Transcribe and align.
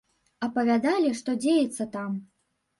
Апавядалі, 0.47 1.13
што 1.21 1.37
дзеецца 1.45 1.91
там. 1.95 2.21